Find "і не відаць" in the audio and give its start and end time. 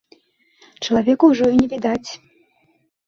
1.53-2.09